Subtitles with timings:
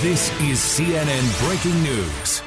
[0.00, 2.40] This is CNN Breaking News.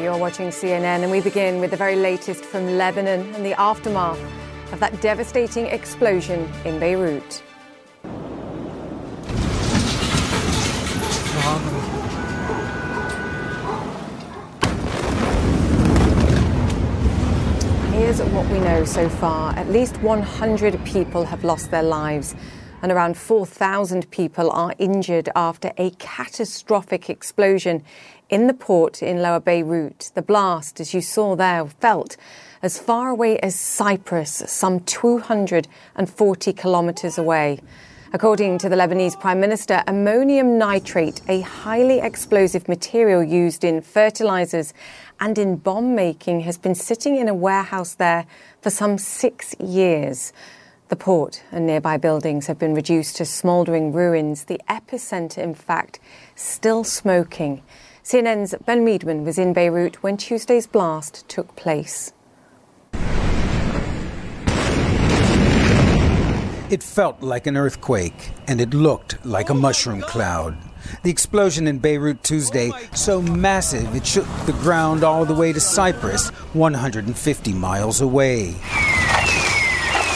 [0.00, 4.18] You're watching CNN, and we begin with the very latest from Lebanon and the aftermath
[4.72, 7.42] of that devastating explosion in Beirut.
[17.92, 19.52] Here's what we know so far.
[19.56, 22.34] At least 100 people have lost their lives
[22.84, 27.82] and around 4,000 people are injured after a catastrophic explosion
[28.28, 30.10] in the port in Lower Beirut.
[30.14, 32.18] The blast, as you saw there, felt
[32.60, 37.58] as far away as Cyprus, some 240 kilometres away.
[38.12, 44.74] According to the Lebanese Prime Minister, ammonium nitrate, a highly explosive material used in fertilizers
[45.20, 48.26] and in bomb making, has been sitting in a warehouse there
[48.60, 50.34] for some six years.
[50.94, 54.44] The port and nearby buildings have been reduced to smouldering ruins.
[54.44, 55.98] The epicenter, in fact,
[56.36, 57.64] still smoking.
[58.04, 62.12] CNN's Ben Wedeman was in Beirut when Tuesday's blast took place.
[66.70, 70.56] It felt like an earthquake, and it looked like a mushroom cloud.
[71.02, 75.58] The explosion in Beirut Tuesday, so massive it shook the ground all the way to
[75.58, 78.54] Cyprus, 150 miles away.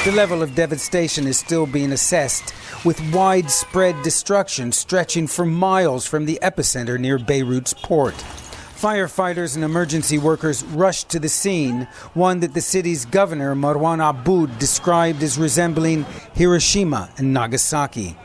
[0.04, 2.54] The level of devastation is still being assessed,
[2.84, 8.14] with widespread destruction stretching for miles from the epicenter near Beirut's port.
[8.14, 14.56] Firefighters and emergency workers rushed to the scene, one that the city's governor, Marwan Aboud,
[14.60, 18.16] described as resembling Hiroshima and Nagasaki.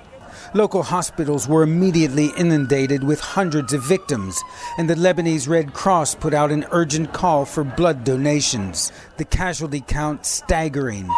[0.53, 4.39] Local hospitals were immediately inundated with hundreds of victims,
[4.77, 9.81] and the Lebanese Red Cross put out an urgent call for blood donations, the casualty
[9.81, 11.09] count staggering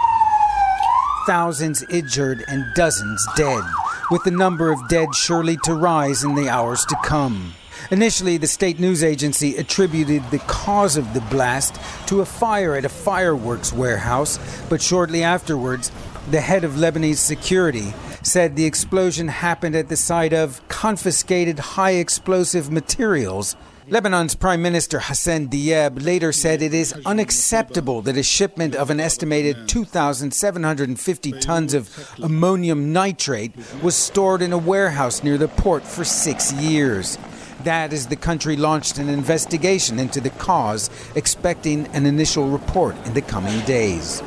[1.26, 3.64] thousands injured and dozens dead,
[4.12, 7.54] with the number of dead surely to rise in the hours to come.
[7.92, 12.86] Initially, the state news agency attributed the cause of the blast to a fire at
[12.86, 15.92] a fireworks warehouse, but shortly afterwards,
[16.32, 21.92] the head of Lebanese security said the explosion happened at the site of confiscated high
[21.92, 23.56] explosive materials
[23.88, 29.00] Lebanon's Prime Minister Hassan Diab later said it is unacceptable that a shipment of an
[29.00, 33.52] estimated 2,750 tons of ammonium nitrate
[33.84, 37.20] was stored in a warehouse near the port for six years.
[37.64, 43.14] That is, the country launched an investigation into the cause, expecting an initial report in
[43.14, 44.24] the coming days.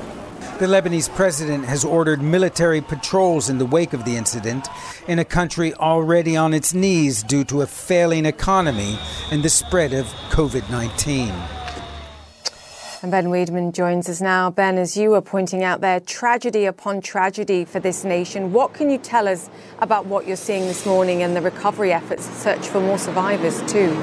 [0.58, 4.66] The Lebanese president has ordered military patrols in the wake of the incident
[5.06, 8.98] in a country already on its knees due to a failing economy
[9.30, 11.32] and the spread of COVID 19.
[13.02, 14.50] And Ben Wedeman joins us now.
[14.50, 18.52] Ben, as you were pointing out there, tragedy upon tragedy for this nation.
[18.52, 19.48] What can you tell us
[19.78, 23.62] about what you're seeing this morning and the recovery efforts to search for more survivors,
[23.70, 23.96] too?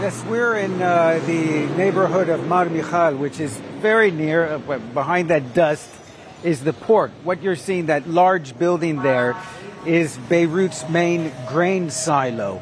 [0.00, 5.30] Yes, we're in uh, the neighborhood of Mar Mikhael, which is very near, uh, behind
[5.30, 5.88] that dust
[6.42, 7.12] is the port.
[7.22, 9.36] What you're seeing, that large building there,
[9.86, 12.60] is Beirut's main grain silo.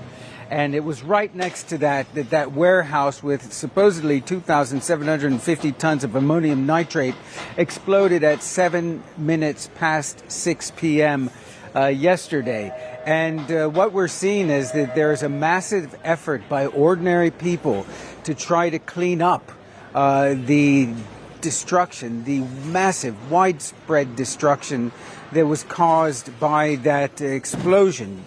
[0.50, 6.14] And it was right next to that, that, that warehouse with supposedly 2,750 tons of
[6.14, 7.14] ammonium nitrate
[7.56, 11.30] exploded at 7 minutes past 6 p.m.
[11.74, 12.70] Uh, yesterday.
[13.06, 17.86] And uh, what we're seeing is that there's a massive effort by ordinary people
[18.24, 19.50] to try to clean up
[19.94, 20.92] uh, the
[21.40, 24.92] destruction, the massive, widespread destruction
[25.32, 28.22] that was caused by that explosion.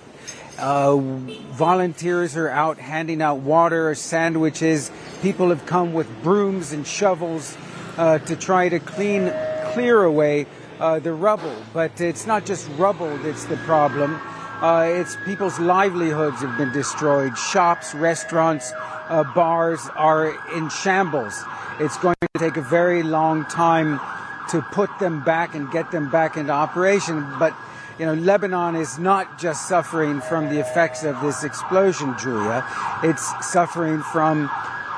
[0.58, 4.90] Uh, volunteers are out handing out water, sandwiches.
[5.22, 7.56] People have come with brooms and shovels
[7.98, 9.32] uh, to try to clean,
[9.74, 10.48] clear away
[10.80, 11.56] uh, the rubble.
[11.74, 14.20] But it's not just rubble that's the problem.
[14.62, 17.38] Uh, it's people's livelihoods have been destroyed.
[17.38, 18.72] Shops, restaurants,
[19.10, 21.44] uh, bars are in shambles.
[21.80, 24.00] It's going to take a very long time
[24.50, 27.26] to put them back and get them back into operation.
[27.38, 27.54] But
[28.00, 32.66] you know, Lebanon is not just suffering from the effects of this explosion, Julia.
[33.04, 34.50] It's suffering from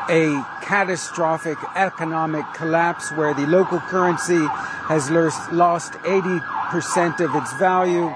[0.09, 4.39] a catastrophic economic collapse where the local currency
[4.87, 8.13] has lost 80% of its value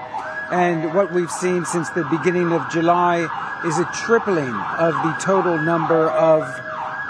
[0.52, 3.24] and what we've seen since the beginning of July
[3.64, 6.44] is a tripling of the total number of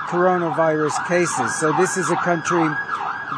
[0.07, 1.55] coronavirus cases.
[1.59, 2.63] So this is a country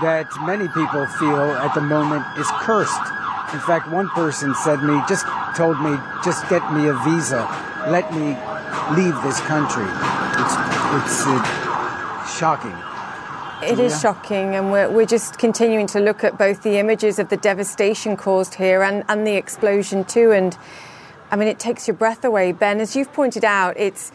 [0.03, 3.07] that many people feel at the moment is cursed.
[3.55, 5.25] In fact, one person said me, just
[5.57, 7.49] told me, just get me a visa.
[7.89, 8.37] Let me
[8.93, 9.89] leave this country.
[9.89, 12.75] It's, it's uh, shocking.
[13.69, 17.31] It is shocking, and we're, we're just continuing to look at both the images of
[17.31, 20.33] the devastation caused here and, and the explosion, too.
[20.33, 20.57] And
[21.31, 22.81] I mean, it takes your breath away, Ben.
[22.81, 24.13] As you've pointed out, it's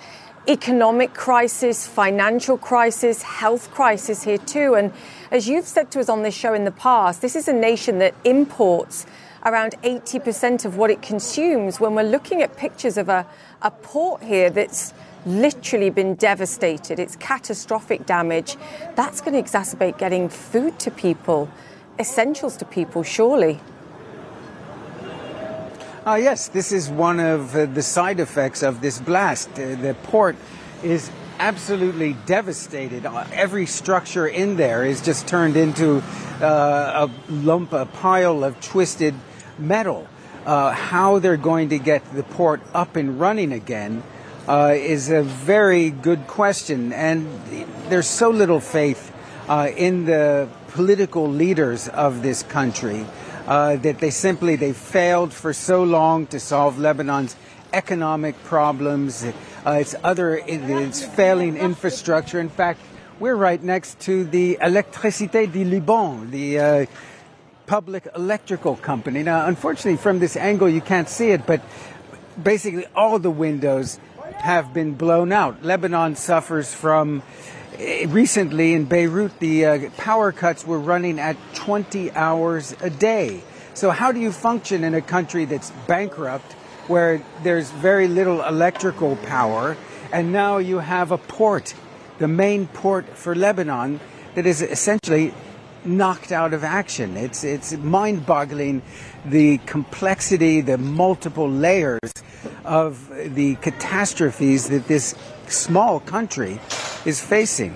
[0.47, 4.75] economic crisis, financial crisis, health crisis here too.
[4.75, 4.93] And
[5.31, 7.99] as you've said to us on this show in the past, this is a nation
[7.99, 9.05] that imports
[9.45, 11.79] around 80% of what it consumes.
[11.79, 13.27] When we're looking at pictures of a,
[13.61, 14.93] a port here that's
[15.25, 18.57] literally been devastated, it's catastrophic damage,
[18.95, 21.49] that's going to exacerbate getting food to people,
[21.99, 23.59] essentials to people, surely.
[26.05, 29.49] Uh, yes, this is one of uh, the side effects of this blast.
[29.51, 30.35] Uh, the port
[30.81, 33.05] is absolutely devastated.
[33.05, 36.01] Uh, every structure in there is just turned into
[36.41, 39.13] uh, a lump, a pile of twisted
[39.57, 40.07] metal.
[40.45, 44.01] Uh, how they're going to get the port up and running again
[44.47, 46.93] uh, is a very good question.
[46.93, 47.27] And
[47.89, 49.11] there's so little faith
[49.47, 53.05] uh, in the political leaders of this country
[53.47, 57.35] uh, that they simply they failed for so long to solve Lebanon's
[57.73, 59.25] economic problems,
[59.65, 62.39] uh, its other its failing infrastructure.
[62.39, 62.79] In fact,
[63.19, 66.85] we're right next to the Électricité du Liban, the uh,
[67.65, 69.23] public electrical company.
[69.23, 71.61] Now, unfortunately, from this angle, you can't see it, but
[72.41, 73.99] basically all the windows
[74.33, 75.63] have been blown out.
[75.63, 77.21] Lebanon suffers from
[77.77, 83.41] eh, recently in Beirut, the uh, power cuts were running at 20 hours a day.
[83.73, 86.53] So, how do you function in a country that's bankrupt,
[86.87, 89.77] where there's very little electrical power,
[90.11, 91.73] and now you have a port,
[92.17, 93.99] the main port for Lebanon,
[94.35, 95.33] that is essentially
[95.85, 97.17] knocked out of action.
[97.17, 98.81] It's, it's mind boggling
[99.25, 101.99] the complexity, the multiple layers
[102.65, 105.15] of the catastrophes that this
[105.47, 106.59] small country
[107.05, 107.75] is facing.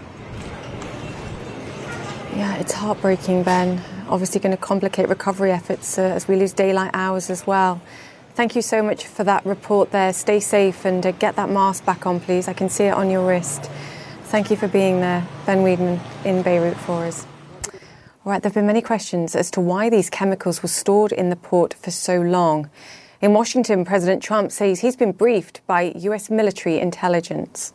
[2.36, 3.82] Yeah, it's heartbreaking, Ben.
[4.10, 7.82] Obviously, going to complicate recovery efforts uh, as we lose daylight hours as well.
[8.36, 10.12] Thank you so much for that report there.
[10.14, 12.48] Stay safe and uh, get that mask back on, please.
[12.48, 13.70] I can see it on your wrist.
[14.24, 17.28] Thank you for being there, Ben Wedeman, in Beirut for us.
[18.26, 21.36] Right, there have been many questions as to why these chemicals were stored in the
[21.36, 22.70] port for so long.
[23.20, 26.30] In Washington, President Trump says he's been briefed by U.S.
[26.30, 27.74] military intelligence.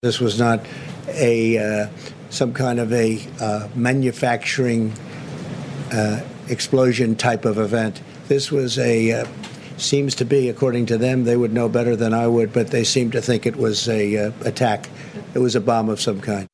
[0.00, 0.64] This was not
[1.08, 1.88] a uh,
[2.30, 4.94] some kind of a uh, manufacturing
[5.92, 8.00] uh, explosion type of event.
[8.28, 9.26] This was a uh,
[9.76, 12.84] seems to be, according to them, they would know better than I would, but they
[12.84, 14.88] seem to think it was a uh, attack.
[15.34, 16.47] It was a bomb of some kind.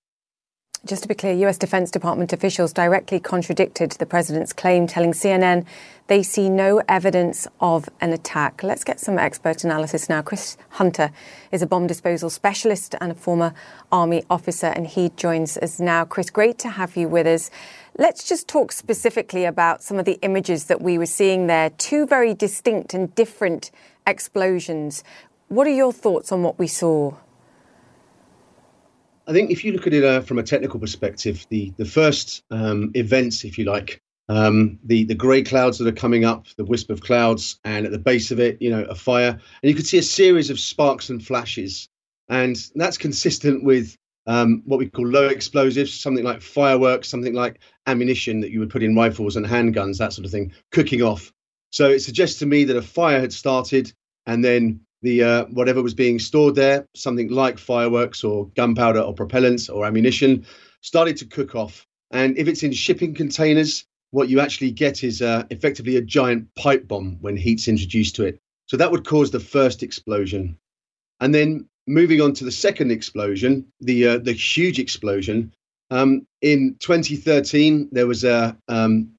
[0.86, 5.64] Just to be clear, US Defense Department officials directly contradicted the president's claim, telling CNN
[6.08, 8.62] they see no evidence of an attack.
[8.62, 10.20] Let's get some expert analysis now.
[10.20, 11.10] Chris Hunter
[11.50, 13.54] is a bomb disposal specialist and a former
[13.90, 16.04] Army officer, and he joins us now.
[16.04, 17.50] Chris, great to have you with us.
[17.96, 21.70] Let's just talk specifically about some of the images that we were seeing there.
[21.70, 23.70] Two very distinct and different
[24.06, 25.02] explosions.
[25.48, 27.14] What are your thoughts on what we saw?
[29.26, 32.42] I think if you look at it uh, from a technical perspective, the the first
[32.50, 36.64] um, events, if you like, um, the the grey clouds that are coming up, the
[36.64, 39.74] wisp of clouds, and at the base of it, you know, a fire, and you
[39.74, 41.88] could see a series of sparks and flashes,
[42.28, 47.60] and that's consistent with um, what we call low explosives, something like fireworks, something like
[47.86, 51.32] ammunition that you would put in rifles and handguns, that sort of thing, cooking off.
[51.70, 53.92] So it suggests to me that a fire had started,
[54.26, 59.14] and then the uh, whatever was being stored there, something like fireworks or gunpowder or
[59.14, 60.46] propellants or ammunition,
[60.80, 61.86] started to cook off.
[62.10, 66.48] And if it's in shipping containers, what you actually get is uh, effectively a giant
[66.54, 68.40] pipe bomb when heat's introduced to it.
[68.66, 70.56] So that would cause the first explosion.
[71.20, 75.52] And then moving on to the second explosion, the uh, the huge explosion.
[75.90, 79.10] Um, in 2013, there was a um,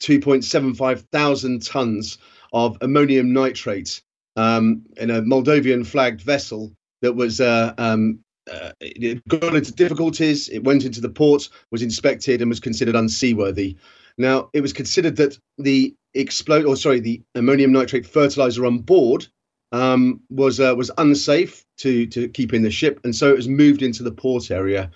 [0.00, 2.18] 2.75 thousand tons
[2.52, 4.02] of ammonium nitrate
[4.36, 6.72] um, in a Moldovan flagged vessel
[7.02, 10.48] that was uh, um, uh, it got into difficulties.
[10.48, 13.76] It went into the port, was inspected, and was considered unseaworthy.
[14.18, 19.26] Now, it was considered that the explode, or sorry, the ammonium nitrate fertilizer on board
[19.72, 23.48] um, was uh, was unsafe to to keep in the ship, and so it was
[23.48, 24.90] moved into the port area.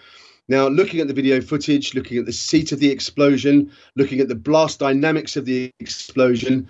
[0.50, 4.28] Now, looking at the video footage, looking at the seat of the explosion, looking at
[4.28, 6.68] the blast dynamics of the explosion,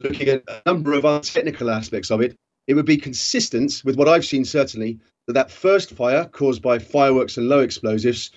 [0.00, 2.36] looking at a number of other technical aspects of it,
[2.66, 6.78] it would be consistent with what I've seen certainly that that first fire caused by
[6.78, 8.30] fireworks and low explosives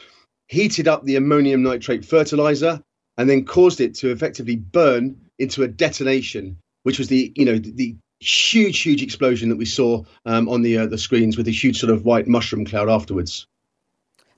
[0.47, 2.81] heated up the ammonium nitrate fertilizer
[3.17, 7.57] and then caused it to effectively burn into a detonation, which was the you know
[7.57, 11.47] the, the huge huge explosion that we saw um, on the uh, the screens with
[11.47, 13.45] a huge sort of white mushroom cloud afterwards.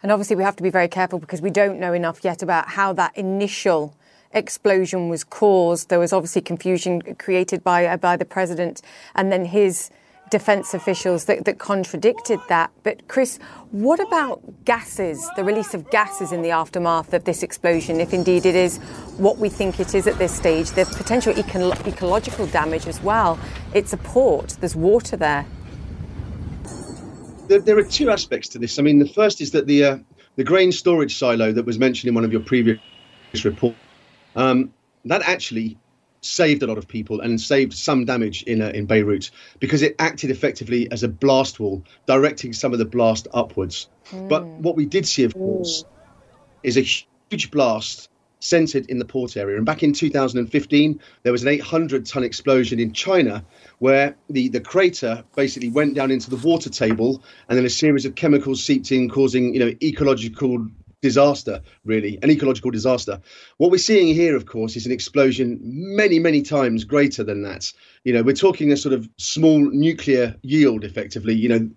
[0.01, 2.69] And obviously, we have to be very careful because we don't know enough yet about
[2.69, 3.95] how that initial
[4.33, 5.89] explosion was caused.
[5.89, 8.81] There was obviously confusion created by by the president,
[9.15, 9.89] and then his
[10.29, 12.71] defence officials that, that contradicted that.
[12.83, 13.37] But Chris,
[13.71, 18.45] what about gases, the release of gases in the aftermath of this explosion, if indeed
[18.45, 18.77] it is
[19.17, 20.71] what we think it is at this stage?
[20.71, 23.39] The potential eco- ecological damage as well.
[23.73, 24.57] It's a port.
[24.59, 25.45] There's water there.
[27.47, 28.77] There, there, are two aspects to this.
[28.77, 29.97] I mean, the first is that the uh,
[30.35, 32.79] the grain storage silo that was mentioned in one of your previous
[33.43, 33.75] reports
[34.39, 34.73] um,
[35.05, 35.77] that actually
[36.21, 39.95] saved a lot of people and saved some damage in uh, in Beirut because it
[39.99, 43.89] acted effectively as a blast wall, directing some of the blast upwards.
[44.11, 44.29] Mm.
[44.29, 45.83] But what we did see, of course,
[46.63, 48.09] is a huge blast
[48.41, 49.57] centered in the port area.
[49.57, 53.43] And back in 2015, there was an 800 ton explosion in China
[53.79, 58.05] where the, the crater basically went down into the water table and then a series
[58.05, 60.67] of chemicals seeped in, causing you know ecological
[61.01, 63.21] disaster, really, an ecological disaster.
[63.57, 67.71] What we're seeing here, of course, is an explosion many, many times greater than that.
[68.03, 71.69] You know, we're talking a sort of small nuclear yield, effectively, you know,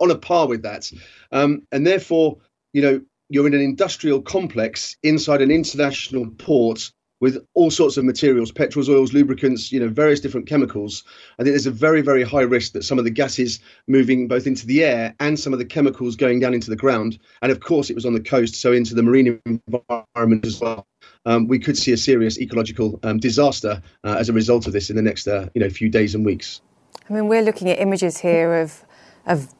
[0.00, 0.90] on a par with that.
[1.32, 2.38] Um, and therefore,
[2.72, 6.90] you know, you're in an industrial complex inside an international port
[7.20, 11.04] with all sorts of materials petrols oils lubricants you know various different chemicals.
[11.38, 14.46] I think there's a very very high risk that some of the gases moving both
[14.46, 17.18] into the air and some of the chemicals going down into the ground.
[17.42, 20.86] And of course it was on the coast so into the marine environment as well.
[21.26, 24.90] Um, we could see a serious ecological um, disaster uh, as a result of this
[24.90, 26.60] in the next uh, you know few days and weeks.
[27.08, 28.84] I mean we're looking at images here of
[29.26, 29.54] of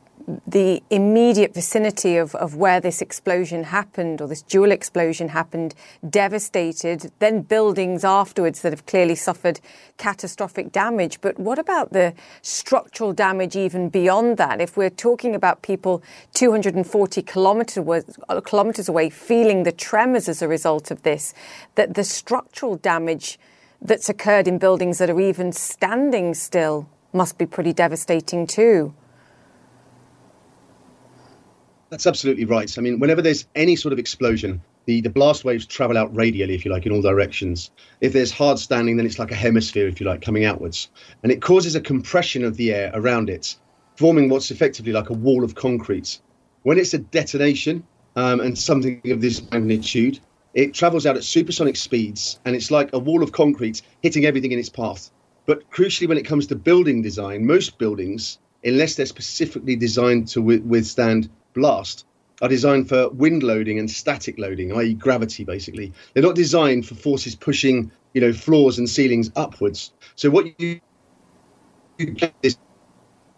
[0.47, 5.75] the immediate vicinity of, of where this explosion happened or this dual explosion happened
[6.09, 9.61] devastated, then buildings afterwards that have clearly suffered
[9.99, 11.21] catastrophic damage.
[11.21, 14.61] But what about the structural damage even beyond that?
[14.61, 16.03] If we're talking about people
[16.33, 18.05] 240 kilometers,
[18.45, 21.35] kilometers away feeling the tremors as a result of this,
[21.75, 23.39] that the structural damage
[23.83, 28.95] that's occurred in buildings that are even standing still must be pretty devastating too.
[31.91, 32.77] That's absolutely right.
[32.77, 36.55] I mean, whenever there's any sort of explosion, the, the blast waves travel out radially,
[36.55, 37.71] if you like, in all directions.
[38.01, 40.89] If there's hard standing, then it's like a hemisphere, if you like, coming outwards.
[41.23, 43.57] And it causes a compression of the air around it,
[43.97, 46.21] forming what's effectively like a wall of concrete.
[46.63, 47.87] When it's a detonation
[48.17, 50.21] um, and something of this magnitude,
[50.55, 54.53] it travels out at supersonic speeds and it's like a wall of concrete hitting everything
[54.53, 55.11] in its path.
[55.47, 60.41] But crucially, when it comes to building design, most buildings, unless they're specifically designed to
[60.41, 62.07] withstand blast
[62.43, 65.45] are designed for wind loading and static loading, i.e., gravity.
[65.45, 69.93] Basically, they're not designed for forces pushing, you know, floors and ceilings upwards.
[70.17, 70.81] So what you,
[71.99, 72.59] get this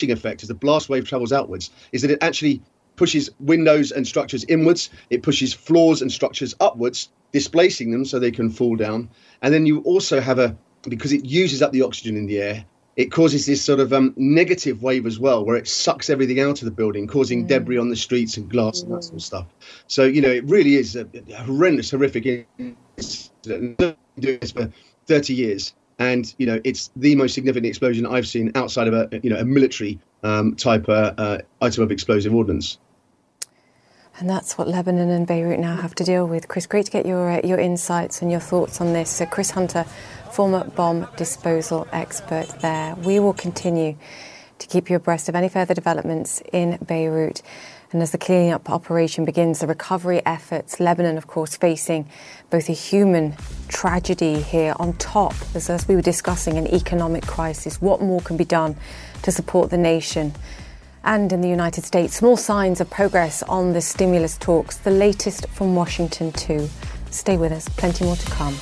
[0.00, 2.62] effect as the blast wave travels outwards is that it actually
[2.96, 4.90] pushes windows and structures inwards.
[5.11, 9.11] It pushes floors and structures upwards, displacing them so they can fall down.
[9.42, 10.56] And then you also have a
[10.88, 12.64] because it uses up the oxygen in the air
[12.97, 16.62] it causes this sort of um, negative wave as well, where it sucks everything out
[16.62, 17.49] of the building, causing mm.
[17.49, 18.85] debris on the streets and glass mm.
[18.85, 19.47] and that sort of stuff.
[19.87, 22.47] So you know, it really is a, a horrendous, horrific
[22.97, 23.79] incident.
[24.19, 24.73] Doing this for
[25.09, 29.21] 30 years, and you know, it's the most significant explosion I've seen outside of a
[29.23, 32.79] you know a military um, type uh, uh, item of explosive ordnance.
[34.19, 36.49] And that's what Lebanon and Beirut now have to deal with.
[36.49, 39.11] Chris, great to get your uh, your insights and your thoughts on this.
[39.11, 39.85] So Chris Hunter
[40.33, 42.95] former bomb disposal expert there.
[42.97, 43.97] We will continue
[44.59, 47.42] to keep you abreast of any further developments in Beirut.
[47.92, 52.09] And as the cleaning up operation begins, the recovery efforts, Lebanon, of course, facing
[52.50, 53.37] both a human
[53.68, 57.80] tragedy here on top, as, as we were discussing, an economic crisis.
[57.80, 58.76] What more can be done
[59.23, 60.35] to support the nation?
[61.04, 65.49] And in the United States, small signs of progress on the stimulus talks, the latest
[65.50, 66.68] from Washington, too.
[67.11, 68.56] Stay with us, plenty more to come.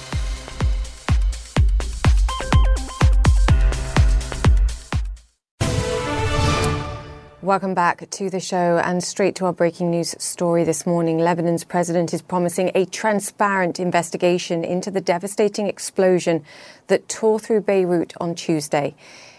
[7.45, 11.19] Welcome back to the show and straight to our breaking news story this morning.
[11.19, 16.43] Lebanon's president is promising a transparent investigation into the devastating explosion
[16.87, 18.95] that tore through Beirut on Tuesday.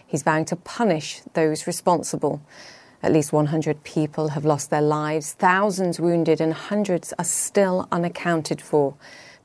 [0.05, 2.43] He's vowing to punish those responsible.
[3.01, 8.61] At least 100 people have lost their lives, thousands wounded, and hundreds are still unaccounted
[8.61, 8.93] for.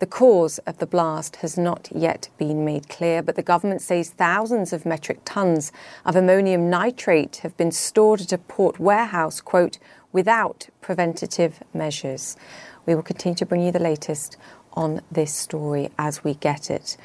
[0.00, 4.09] The cause of the blast has not yet been made clear, but the government says
[4.09, 5.73] thousands of metric tons
[6.07, 9.78] of ammonium nitrate have been stored at a port warehouse, quote,
[10.11, 12.38] without preventative measures.
[12.87, 14.38] We will continue to bring you the latest
[14.73, 16.97] on this story as we get it.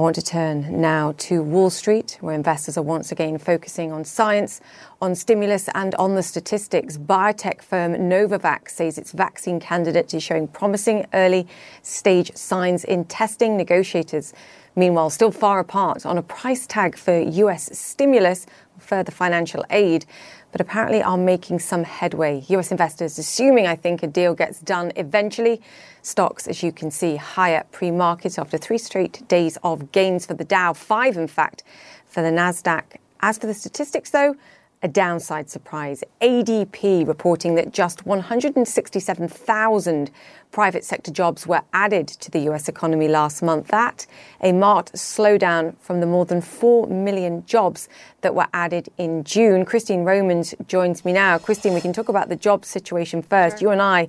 [0.00, 4.06] I want to turn now to Wall Street, where investors are once again focusing on
[4.06, 4.62] science,
[5.02, 6.96] on stimulus, and on the statistics.
[6.96, 11.46] Biotech firm Novavax says its vaccine candidate is showing promising early
[11.82, 13.58] stage signs in testing.
[13.58, 14.32] Negotiators,
[14.74, 18.46] meanwhile, still far apart on a price tag for US stimulus,
[18.78, 20.06] further financial aid
[20.52, 22.42] but apparently are making some headway.
[22.48, 25.60] US investors assuming, I think, a deal gets done eventually.
[26.02, 30.34] Stocks, as you can see, higher pre market after three straight days of gains for
[30.34, 31.62] the Dow, five, in fact,
[32.06, 32.84] for the NASDAQ.
[33.20, 34.34] As for the statistics, though,
[34.82, 36.02] a downside surprise.
[36.22, 40.10] ADP reporting that just 167,000
[40.52, 43.68] private sector jobs were added to the US economy last month.
[43.68, 44.06] That
[44.40, 47.90] a marked slowdown from the more than 4 million jobs
[48.22, 49.66] that were added in June.
[49.66, 51.36] Christine Romans joins me now.
[51.38, 53.58] Christine, we can talk about the job situation first.
[53.58, 53.68] Sure.
[53.68, 54.08] You and I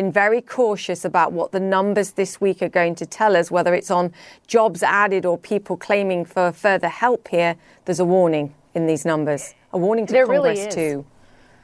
[0.00, 3.74] been very cautious about what the numbers this week are going to tell us, whether
[3.74, 4.10] it's on
[4.46, 7.54] jobs added or people claiming for further help here.
[7.84, 11.04] There's a warning in these numbers, a warning to there Congress really too.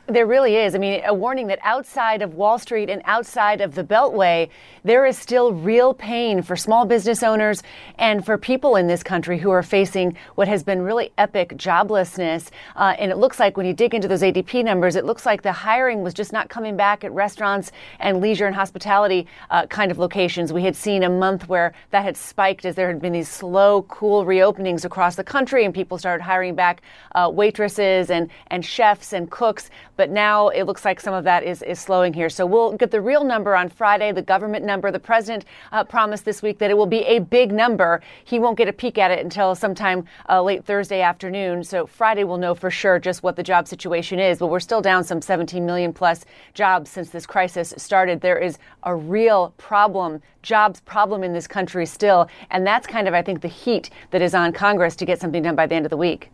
[0.08, 0.76] There really is.
[0.76, 4.50] I mean, a warning that outside of Wall Street and outside of the Beltway,
[4.84, 7.60] there is still real pain for small business owners
[7.98, 12.50] and for people in this country who are facing what has been really epic joblessness.
[12.76, 15.42] Uh, and it looks like when you dig into those ADP numbers, it looks like
[15.42, 19.90] the hiring was just not coming back at restaurants and leisure and hospitality uh, kind
[19.90, 20.52] of locations.
[20.52, 23.82] We had seen a month where that had spiked as there had been these slow,
[23.82, 26.82] cool reopenings across the country and people started hiring back
[27.16, 29.68] uh, waitresses and, and chefs and cooks.
[29.96, 32.28] But now it looks like some of that is, is slowing here.
[32.28, 34.90] So we'll get the real number on Friday, the government number.
[34.90, 38.02] The president uh, promised this week that it will be a big number.
[38.24, 41.64] He won't get a peek at it until sometime uh, late Thursday afternoon.
[41.64, 44.38] So Friday we'll know for sure just what the job situation is.
[44.38, 46.24] But we're still down some 17 million plus
[46.54, 48.20] jobs since this crisis started.
[48.20, 52.28] There is a real problem, jobs problem in this country still.
[52.50, 55.42] And that's kind of, I think, the heat that is on Congress to get something
[55.42, 56.30] done by the end of the week.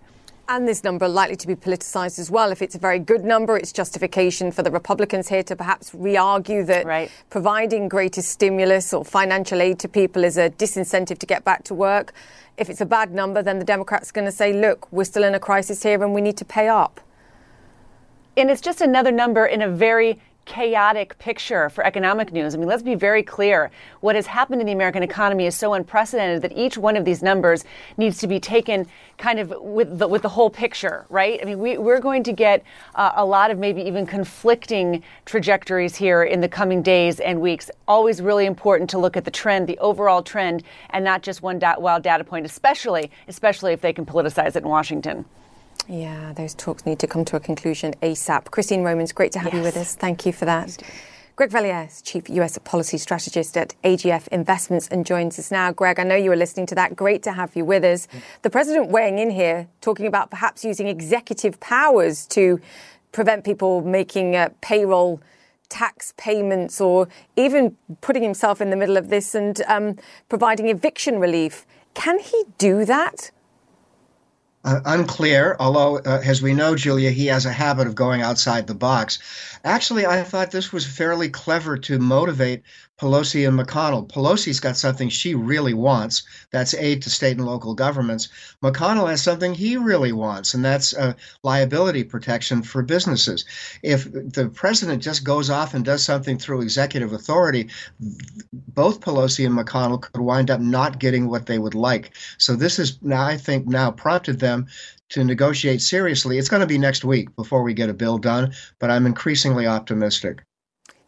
[0.48, 2.50] And this number likely to be politicised as well.
[2.50, 6.16] If it's a very good number, it's justification for the Republicans here to perhaps re
[6.16, 7.10] argue that right.
[7.30, 11.74] providing greater stimulus or financial aid to people is a disincentive to get back to
[11.74, 12.12] work.
[12.56, 15.24] If it's a bad number, then the Democrats are going to say, look, we're still
[15.24, 17.00] in a crisis here and we need to pay up.
[18.36, 22.54] And it's just another number in a very chaotic picture for economic news.
[22.54, 23.70] I mean, let's be very clear.
[24.00, 27.22] What has happened in the American economy is so unprecedented that each one of these
[27.22, 27.64] numbers
[27.96, 28.86] needs to be taken
[29.18, 31.38] kind of with the, with the whole picture, right?
[31.40, 32.64] I mean, we, we're going to get
[32.96, 37.70] uh, a lot of maybe even conflicting trajectories here in the coming days and weeks.
[37.86, 41.60] Always really important to look at the trend, the overall trend, and not just one
[41.60, 45.24] dot, wild data point, especially, especially if they can politicize it in Washington.
[45.88, 48.50] Yeah, those talks need to come to a conclusion ASAP.
[48.50, 49.58] Christine Romans, great to have yes.
[49.58, 49.94] you with us.
[49.94, 50.82] Thank you for that.
[51.34, 55.72] Greg Valliere, Chief US Policy Strategist at AGF Investments, and joins us now.
[55.72, 56.94] Greg, I know you were listening to that.
[56.94, 58.06] Great to have you with us.
[58.42, 62.60] The President weighing in here, talking about perhaps using executive powers to
[63.12, 65.20] prevent people making uh, payroll
[65.70, 69.96] tax payments or even putting himself in the middle of this and um,
[70.28, 71.66] providing eviction relief.
[71.94, 73.30] Can he do that?
[74.64, 78.68] Uh, unclear, although, uh, as we know, Julia, he has a habit of going outside
[78.68, 79.18] the box.
[79.64, 82.62] Actually, I thought this was fairly clever to motivate
[83.02, 84.06] Pelosi and McConnell.
[84.08, 88.28] Pelosi's got something she really wants that's aid to state and local governments.
[88.62, 91.12] McConnell has something he really wants, and that's uh,
[91.42, 93.44] liability protection for businesses.
[93.82, 97.70] If the president just goes off and does something through executive authority,
[98.68, 102.12] both Pelosi and McConnell could wind up not getting what they would like.
[102.38, 104.68] So this is now, I think, now prompted them
[105.08, 106.38] to negotiate seriously.
[106.38, 109.66] It's going to be next week before we get a bill done, but I'm increasingly
[109.66, 110.44] optimistic.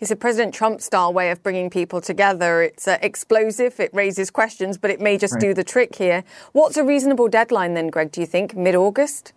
[0.04, 2.60] It's a President Trump style way of bringing people together.
[2.60, 5.40] It's uh, explosive, it raises questions, but it may just right.
[5.40, 6.24] do the trick here.
[6.52, 8.54] What's a reasonable deadline then, Greg, do you think?
[8.54, 9.32] Mid August?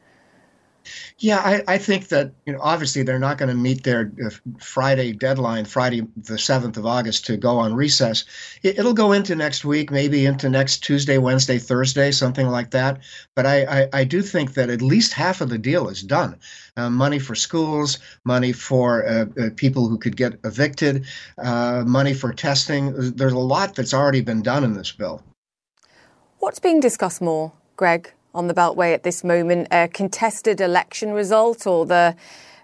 [1.19, 4.29] Yeah, I, I, think that you know obviously they're not going to meet their uh,
[4.59, 8.25] Friday deadline, Friday the seventh of August, to go on recess.
[8.63, 12.99] It, will go into next week, maybe into next Tuesday, Wednesday, Thursday, something like that.
[13.35, 16.37] But I, I, I do think that at least half of the deal is done.
[16.75, 21.05] Uh, money for schools, money for uh, uh, people who could get evicted,
[21.39, 22.93] uh, money for testing.
[23.15, 25.23] There's a lot that's already been done in this bill.
[26.39, 28.13] What's being discussed more, Greg?
[28.37, 32.15] On the Beltway at this moment, a contested election result or the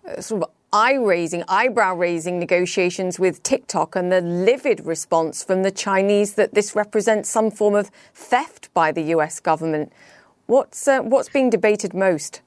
[0.08, 5.64] uh, sort of eye raising, eyebrow raising negotiations with TikTok and the livid response from
[5.64, 9.92] the Chinese that this represents some form of theft by the US government.
[10.46, 12.42] What's, uh, what's being debated most?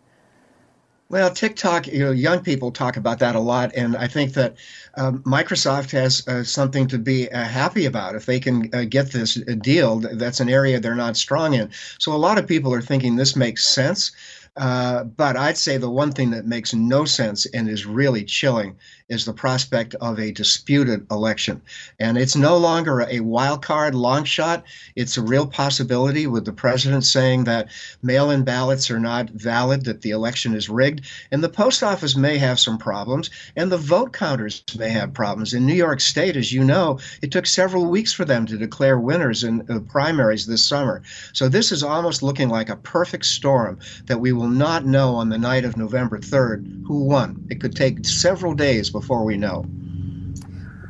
[1.09, 4.57] Well, TikTok, you know, young people talk about that a lot, and I think that
[4.97, 9.13] um, Microsoft has uh, something to be uh, happy about if they can uh, get
[9.13, 10.01] this uh, deal.
[10.01, 11.71] That's an area they're not strong in.
[12.01, 14.11] So a lot of people are thinking this makes sense.
[14.57, 18.77] Uh, but I'd say the one thing that makes no sense and is really chilling
[19.09, 21.63] is the prospect of a disputed election.
[22.01, 24.65] And it's no longer a wild card long shot.
[24.97, 27.69] It's a real possibility with the president saying that
[28.03, 31.03] mail in ballots are not valid, that the election is rigged.
[31.31, 35.55] And the post office may have some problems, and the vote counters may have problems.
[35.55, 38.99] In New York State, as you know, it took several weeks for them to declare
[38.99, 41.03] winners in the primaries this summer.
[41.33, 45.29] So this is almost looking like a perfect storm that we will not know on
[45.29, 47.47] the night of November 3rd who won.
[47.51, 49.65] It could take several days before we know.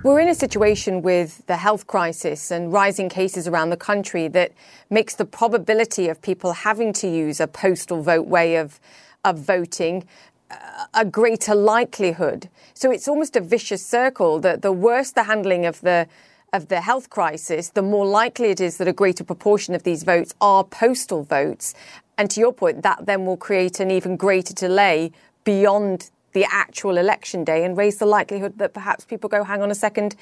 [0.04, 4.52] We're in a situation with the health crisis and rising cases around the country that
[4.88, 8.78] makes the probability of people having to use a postal vote way of,
[9.24, 10.04] of voting
[10.50, 12.48] uh, a greater likelihood.
[12.74, 16.06] So it's almost a vicious circle that the worse the handling of the
[16.52, 20.04] of the health crisis, the more likely it is that a greater proportion of these
[20.04, 21.74] votes are postal votes.
[22.16, 25.10] And to your point, that then will create an even greater delay
[25.42, 29.70] beyond the actual election day and raise the likelihood that perhaps people go, hang on
[29.70, 30.14] a second,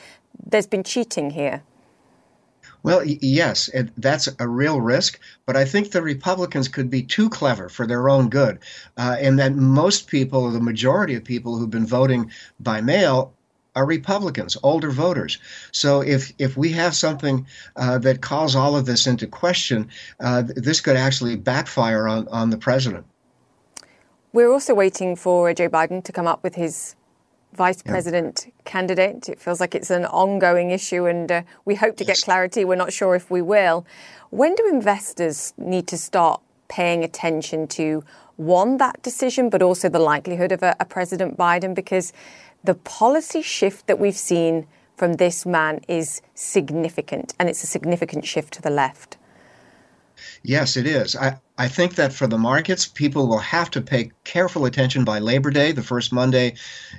[0.47, 1.61] there's been cheating here?
[2.85, 7.29] Well, yes, it, that's a real risk, but I think the Republicans could be too
[7.29, 8.61] clever for their own good,
[8.97, 13.33] uh, and that most people, the majority of people who've been voting by mail,
[13.75, 15.39] are Republicans, older voters.
[15.73, 19.89] So if if we have something uh, that calls all of this into question,
[20.21, 23.05] uh, this could actually backfire on on the president.
[24.35, 26.97] We're also waiting for Joe Biden to come up with his
[27.53, 29.29] vice president candidate.
[29.29, 32.19] It feels like it's an ongoing issue, and uh, we hope to yes.
[32.19, 32.65] get clarity.
[32.65, 33.87] We're not sure if we will.
[34.31, 38.03] When do investors need to start paying attention to
[38.35, 41.73] one, that decision, but also the likelihood of a, a President Biden?
[41.73, 42.13] Because
[42.65, 44.67] the policy shift that we've seen
[44.97, 49.17] from this man is significant, and it's a significant shift to the left.
[50.43, 51.15] Yes, it is.
[51.15, 55.21] I, I think that for the markets, people will have to pay careful attention by
[55.21, 56.55] Labor Day, the first Monday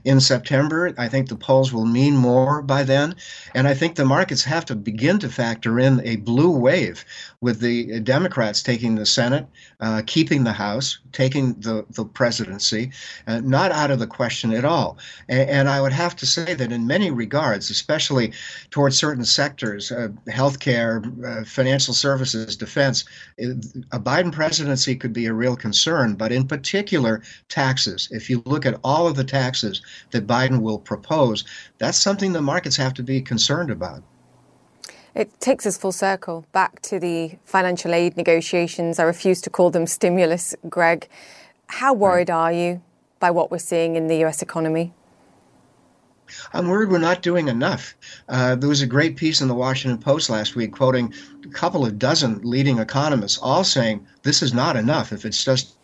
[0.05, 0.93] in September.
[0.97, 3.15] I think the polls will mean more by then.
[3.53, 7.03] And I think the markets have to begin to factor in a blue wave
[7.41, 9.45] with the Democrats taking the Senate,
[9.81, 12.91] uh, keeping the House, taking the, the presidency,
[13.27, 14.97] uh, not out of the question at all.
[15.27, 18.31] And, and, I would have to say that in many regards, especially
[18.69, 23.03] towards certain sectors, uh, healthcare, uh, financial services, defense,
[23.37, 28.08] a Biden presidency could be a real concern, but in particular, taxes.
[28.12, 29.81] If you look at all of the taxes
[30.12, 31.43] that Biden will propose,
[31.79, 34.03] that's something the markets have to be concerned about.
[35.15, 38.99] It takes us full circle back to the financial aid negotiations.
[38.99, 41.08] I refuse to call them stimulus, Greg.
[41.67, 42.36] How worried right.
[42.36, 42.81] are you
[43.19, 44.93] by what we're seeing in the US economy?
[46.53, 47.95] I'm worried we're not doing enough.
[48.27, 51.85] Uh, there was a great piece in the Washington Post last week quoting a couple
[51.85, 55.75] of dozen leading economists, all saying this is not enough if it's just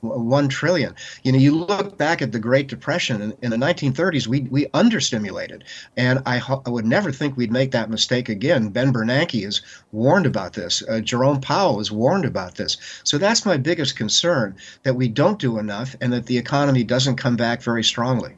[0.00, 0.94] one trillion.
[1.22, 4.66] You know, you look back at the Great Depression in, in the 1930s, we we
[4.66, 5.62] understimulated,
[5.96, 8.70] and I, I, would never think we'd make that mistake again.
[8.70, 9.60] Ben Bernanke has
[9.92, 10.82] warned about this.
[10.88, 12.78] Uh, Jerome Powell has warned about this.
[13.04, 17.16] So that's my biggest concern that we don't do enough, and that the economy doesn't
[17.16, 18.34] come back very strongly.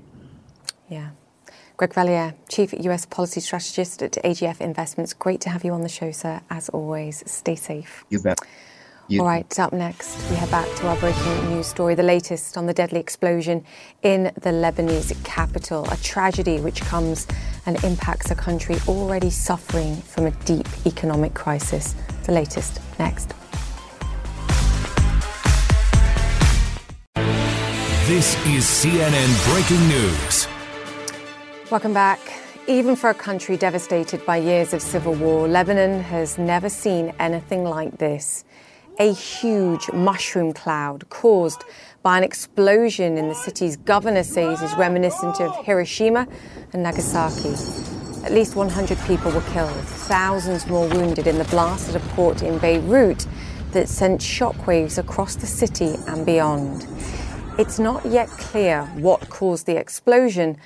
[0.89, 1.11] Yeah.
[1.77, 5.15] Greg Valliere, Chief US Policy Strategist at AGF Investments.
[5.15, 6.41] Great to have you on the show, sir.
[6.51, 8.05] As always, stay safe.
[8.11, 8.39] You bet.
[9.09, 9.21] You.
[9.21, 12.67] All right, up next, we head back to our breaking news story, the latest on
[12.67, 13.65] the deadly explosion
[14.03, 17.27] in the Lebanese capital, a tragedy which comes
[17.67, 21.95] and impacts a country already suffering from a deep economic crisis.
[22.25, 23.35] The latest next.
[28.07, 30.52] This is CNN Breaking News.
[31.73, 32.21] Welcome back.
[32.69, 37.65] Even for a country devastated by years of civil war, Lebanon has never seen anything
[37.65, 38.45] like this.
[38.99, 41.65] A huge mushroom cloud caused
[42.03, 46.29] by an explosion in the city's governor says is reminiscent of Hiroshima
[46.75, 47.55] and Nagasaki.
[48.23, 52.43] At least 100 people were killed, thousands more wounded in the blast at a port
[52.43, 53.27] in Beirut
[53.71, 56.87] that sent shockwaves across the city and beyond.
[57.59, 60.59] It's not yet clear what caused the explosion,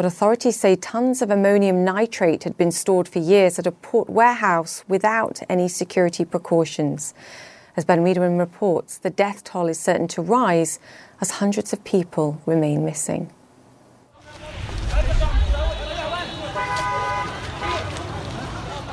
[0.00, 4.08] but authorities say tons of ammonium nitrate had been stored for years at a port
[4.08, 7.12] warehouse without any security precautions.
[7.76, 10.78] As Ben Wedeman reports, the death toll is certain to rise
[11.20, 13.30] as hundreds of people remain missing.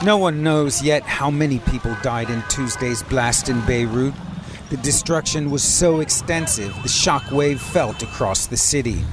[0.03, 4.13] No one knows yet how many people died in Tuesday's blast in Beirut.
[4.71, 9.05] The destruction was so extensive, the shock wave felt across the city.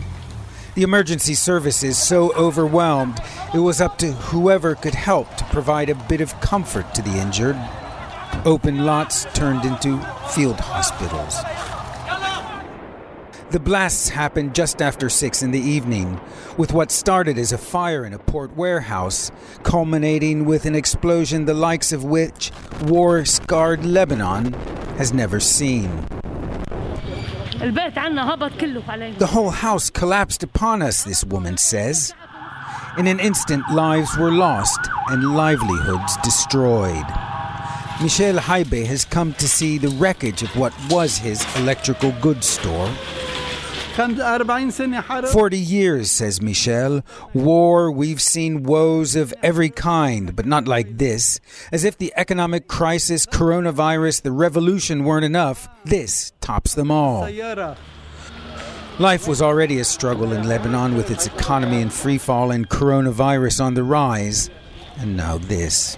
[0.74, 3.20] The emergency services so overwhelmed,
[3.54, 7.16] it was up to whoever could help to provide a bit of comfort to the
[7.16, 7.56] injured.
[8.44, 11.38] Open lots turned into field hospitals.
[13.50, 16.20] The blasts happened just after 6 in the evening,
[16.56, 19.30] with what started as a fire in a port warehouse,
[19.62, 22.50] culminating with an explosion the likes of which
[22.82, 24.54] war scarred Lebanon
[24.98, 26.04] has never seen.
[29.18, 32.12] The whole house collapsed upon us, this woman says.
[32.98, 37.07] In an instant, lives were lost and livelihoods destroyed.
[38.03, 42.90] Michel Haibe has come to see the wreckage of what was his electrical goods store
[45.28, 47.02] 40 years, says Michel.
[47.33, 51.38] War, we've seen woes of every kind, but not like this.
[51.70, 57.22] As if the economic crisis, coronavirus, the revolution weren't enough, this tops them all.
[58.98, 63.64] Life was already a struggle in Lebanon with its economy in free fall and coronavirus
[63.64, 64.50] on the rise.
[64.98, 65.96] And now this.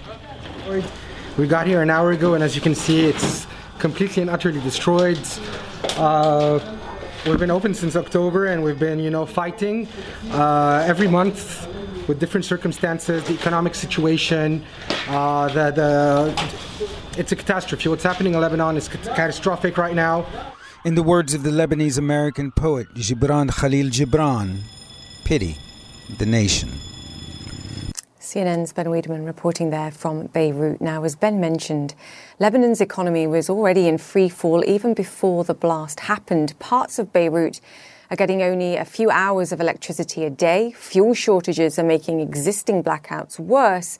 [1.37, 3.47] We got here an hour ago, and as you can see, it's
[3.79, 5.19] completely and utterly destroyed.
[5.95, 6.59] Uh,
[7.27, 9.85] We've been open since October, and we've been, you know, fighting
[10.31, 11.67] uh, every month
[12.07, 14.63] with different circumstances, the economic situation,
[15.09, 17.89] uh, the, the it's a catastrophe.
[17.89, 20.25] What's happening in Lebanon is catastrophic right now.
[20.85, 24.59] In the words of the Lebanese American poet Gibran Khalil Gibran,
[25.25, 25.57] pity
[26.17, 26.86] the nation.
[28.27, 30.81] CNN's Ben Wedeman reporting there from Beirut.
[30.81, 31.95] Now, as Ben mentioned,
[32.39, 36.59] Lebanon's economy was already in free fall even before the blast happened.
[36.59, 37.61] Parts of Beirut
[38.11, 40.73] are getting only a few hours of electricity a day.
[40.73, 43.97] Fuel shortages are making existing blackouts worse.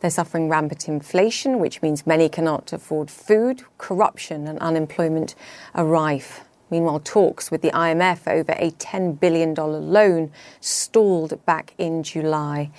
[0.00, 3.62] They're suffering rampant inflation, which means many cannot afford food.
[3.78, 5.34] Corruption and unemployment
[5.74, 6.44] are rife.
[6.70, 10.30] Meanwhile, talks with the IMF over a $10 billion loan
[10.60, 12.70] stalled back in July.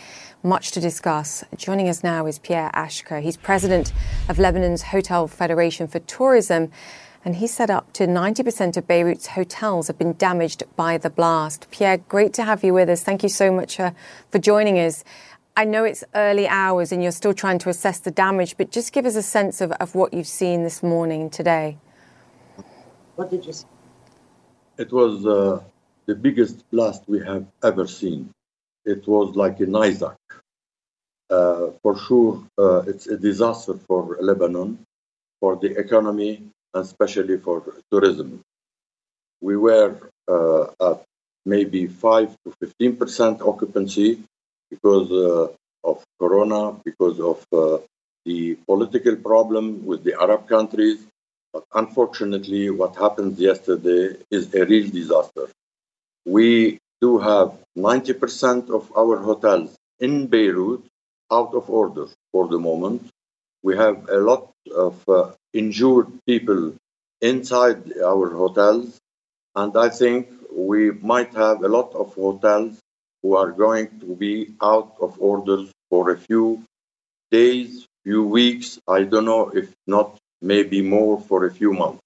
[0.46, 1.46] Much to discuss.
[1.56, 3.22] Joining us now is Pierre Achkar.
[3.22, 3.94] He's president
[4.28, 6.70] of Lebanon's Hotel Federation for Tourism.
[7.24, 11.72] And he said up to 90% of Beirut's hotels have been damaged by the blast.
[11.72, 13.02] Pierre, great to have you with us.
[13.04, 13.92] Thank you so much uh,
[14.32, 15.06] for joining us.
[15.56, 18.92] I know it's early hours and you're still trying to assess the damage, but just
[18.92, 21.78] give us a sense of, of what you've seen this morning and today.
[23.16, 23.66] What did you see?
[24.78, 25.64] It was uh,
[26.06, 28.30] the biggest blast we have ever seen.
[28.84, 30.18] It was like an Isaac.
[31.34, 34.70] Uh, for sure, uh, it's a disaster for Lebanon,
[35.40, 36.34] for the economy,
[36.74, 37.58] and especially for
[37.92, 38.42] tourism.
[39.42, 39.92] We were
[40.28, 41.00] uh, at
[41.46, 44.10] maybe 5 to 15 percent occupancy
[44.70, 45.10] because
[45.84, 47.38] of Corona, because of
[48.26, 51.00] the political problem with the Arab countries,
[51.52, 55.48] but unfortunately, what happened yesterday is a real disaster.
[56.26, 60.84] We do have 90% of our hotels in Beirut
[61.32, 63.10] out of order for the moment.
[63.64, 66.76] We have a lot of uh, injured people
[67.22, 69.00] inside our hotels,
[69.56, 72.80] and I think we might have a lot of hotels
[73.24, 76.64] who are going to be out of order for a few
[77.32, 78.80] days, few weeks.
[78.88, 82.03] I don't know if not maybe more for a few months.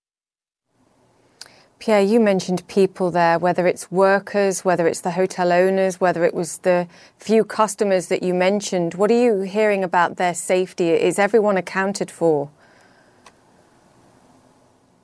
[1.79, 6.33] Pierre, you mentioned people there, whether it's workers, whether it's the hotel owners, whether it
[6.33, 6.87] was the
[7.19, 8.95] few customers that you mentioned.
[8.95, 10.89] What are you hearing about their safety?
[10.89, 12.49] Is everyone accounted for?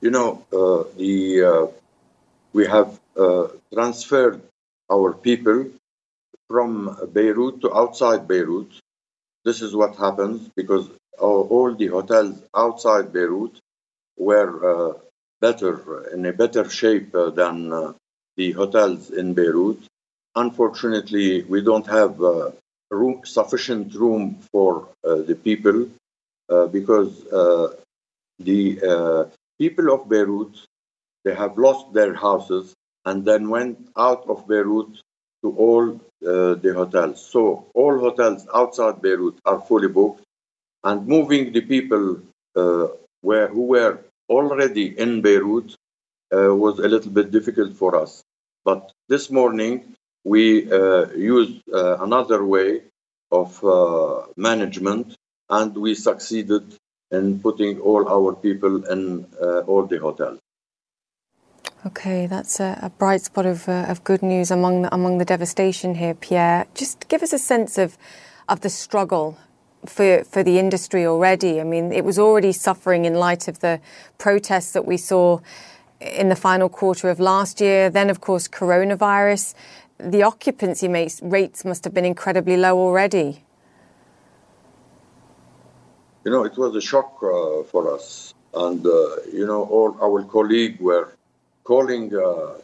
[0.01, 1.67] You know, uh, the uh,
[2.53, 4.41] we have uh, transferred
[4.91, 5.67] our people
[6.47, 8.71] from Beirut to outside Beirut.
[9.45, 13.59] This is what happens because all the hotels outside Beirut
[14.17, 14.93] were uh,
[15.47, 15.73] better,
[16.13, 17.93] in a better shape uh, than uh,
[18.38, 19.79] the hotels in Beirut.
[20.36, 22.13] Unfortunately, we don't have
[22.89, 25.77] room, sufficient room for the people
[26.77, 27.12] because
[28.49, 28.62] the
[29.60, 30.56] people of Beirut
[31.23, 32.73] they have lost their houses
[33.06, 34.91] and then went out of Beirut
[35.41, 35.86] to all
[36.25, 37.25] uh, the hotels.
[37.34, 40.21] So all hotels outside Beirut are fully booked
[40.84, 42.19] and moving the people
[42.56, 42.88] uh,
[43.21, 45.75] where, who were already in Beirut
[46.33, 48.23] uh, was a little bit difficult for us.
[48.65, 52.81] But this morning, we uh, used uh, another way
[53.31, 55.15] of uh, management
[55.49, 56.77] and we succeeded
[57.12, 60.39] in putting all our people in uh, all the hotels.
[61.86, 65.95] Okay, that's a, a bright spot of, of good news among the, among the devastation
[65.95, 66.65] here, Pierre.
[66.73, 67.97] Just give us a sense of,
[68.47, 69.38] of the struggle
[69.85, 71.59] for, for the industry already.
[71.59, 73.79] I mean, it was already suffering in light of the
[74.17, 75.39] protests that we saw
[75.99, 77.89] in the final quarter of last year.
[77.89, 79.53] Then, of course, coronavirus.
[79.97, 83.43] The occupancy rates must have been incredibly low already.
[86.25, 88.33] You know, it was a shock uh, for us.
[88.53, 91.15] And, uh, you know, all our colleagues were
[91.63, 92.55] calling uh,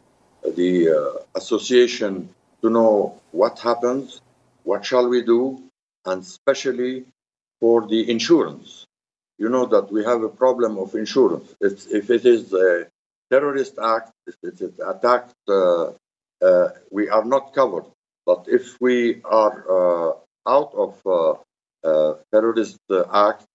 [0.55, 2.29] the uh, association
[2.61, 4.21] to know what happens,
[4.63, 5.61] what shall we do,
[6.05, 7.05] and especially
[7.59, 8.85] for the insurance.
[9.37, 11.55] You know that we have a problem of insurance.
[11.61, 12.87] It's, if it is a
[13.31, 15.91] terrorist act, if it is attacked, uh,
[16.41, 17.85] uh, we are not covered.
[18.25, 20.13] But if we are uh,
[20.47, 21.35] out of uh,
[21.87, 22.77] uh, terrorist
[23.13, 23.45] act,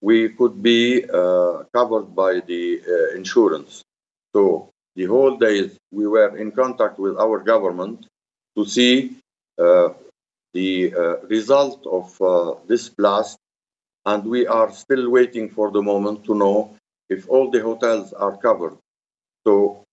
[0.00, 3.82] we could be uh, covered by the insurance.
[4.34, 8.06] So the whole days we were in contact with our government
[8.56, 9.16] to see
[10.52, 13.38] the uh, result of uh, this blast,
[14.04, 16.76] and we are still waiting for the moment to know
[17.08, 18.76] if all the hotels are covered.
[19.46, 19.84] So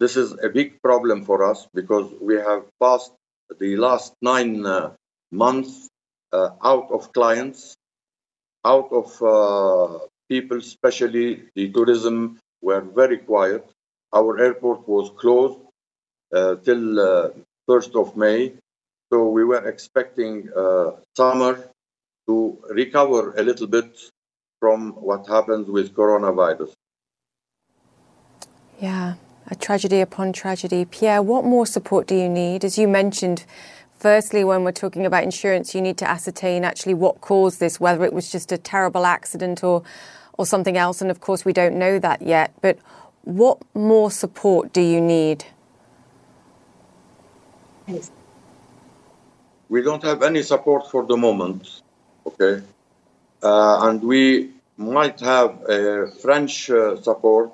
[0.00, 3.12] this is a big problem for us because we have passed
[3.58, 4.92] the last nine uh,
[5.30, 5.88] months
[6.32, 7.76] uh, out of clients,
[8.64, 9.98] out of uh,
[10.28, 13.68] people, especially the tourism, were very quiet.
[14.12, 15.58] Our airport was closed
[16.32, 17.34] uh, till
[17.68, 18.54] 1st of May,
[19.12, 21.68] so we were expecting uh, summer
[22.26, 23.94] to recover a little bit
[24.58, 26.72] from what happens with coronavirus.
[28.80, 29.14] Yeah,
[29.48, 30.86] a tragedy upon tragedy.
[30.86, 32.64] Pierre, what more support do you need?
[32.64, 33.44] As you mentioned,
[33.98, 38.04] firstly, when we're talking about insurance, you need to ascertain actually what caused this, whether
[38.06, 39.82] it was just a terrible accident or,
[40.38, 41.02] or something else.
[41.02, 42.54] And of course, we don't know that yet.
[42.62, 42.78] But
[43.24, 45.44] what more support do you need?
[49.72, 51.80] We don't have any support for the moment,
[52.26, 52.60] okay?
[53.42, 55.64] Uh, and we might have
[56.20, 57.50] French uh, support.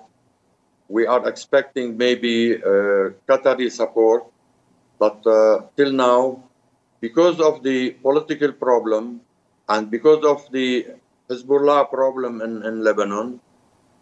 [0.89, 4.27] We are expecting maybe uh, Qatari support,
[4.99, 6.43] but uh, till now,
[7.01, 9.21] because of the political problem
[9.69, 10.89] and because of the
[11.31, 13.39] Hezbollah problem in, in Lebanon,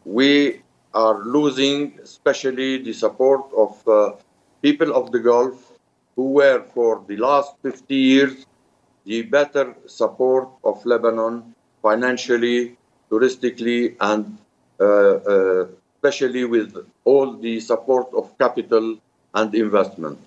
[0.06, 0.62] we
[0.94, 4.12] are losing especially the support of uh,
[4.62, 5.75] people of the Gulf
[6.16, 8.46] who were for the last 50 years
[9.04, 12.76] the better support of Lebanon financially,
[13.08, 14.36] touristically, and
[14.80, 16.74] uh, uh, especially with
[17.04, 18.98] all the support of capital
[19.32, 20.18] and investment.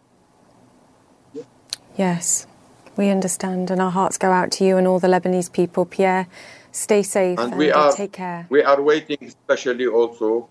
[1.97, 2.47] Yes,
[2.95, 5.83] we understand, and our hearts go out to you and all the Lebanese people.
[5.85, 6.27] Pierre,
[6.71, 8.47] stay safe and, and we are, take care.
[8.49, 10.47] We are waiting, especially also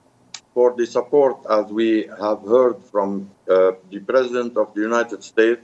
[0.59, 5.63] for the support, as we have heard from uh, the President of the United States,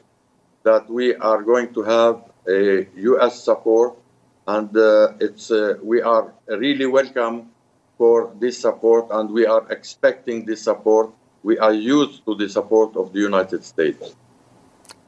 [0.62, 3.42] that we are going to have a U.S.
[3.42, 3.98] support,
[4.46, 7.50] and uh, it's uh, we are really welcome
[7.98, 11.10] for this support, and we are expecting this support.
[11.42, 14.14] We are used to the support of the United States.